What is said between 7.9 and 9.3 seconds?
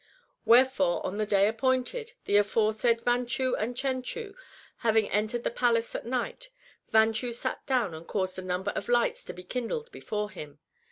and caused a number of lights